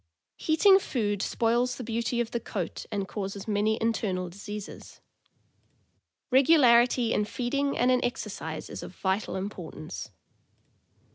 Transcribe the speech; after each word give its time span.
Heat 0.37 0.65
ing 0.65 0.79
food 0.79 1.21
spoils 1.21 1.75
the 1.75 1.83
beauty 1.83 2.19
of 2.19 2.31
the 2.31 2.39
coat, 2.39 2.87
and 2.91 3.07
causes 3.07 3.47
many 3.47 3.77
internal 3.79 4.29
diseases. 4.29 4.99
Regularity 6.31 7.13
in 7.13 7.23
feeding 7.25 7.77
and 7.77 7.91
in 7.91 8.03
exercise 8.03 8.67
is 8.71 8.81
of 8.81 8.95
vital 8.95 9.35
importance. 9.35 10.09